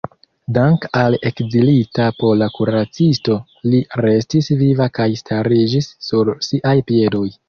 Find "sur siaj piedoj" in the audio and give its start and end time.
6.07-7.27